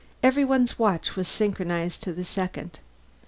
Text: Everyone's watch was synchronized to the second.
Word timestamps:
Everyone's 0.23 0.79
watch 0.79 1.15
was 1.15 1.27
synchronized 1.27 2.01
to 2.01 2.11
the 2.11 2.23
second. 2.25 2.79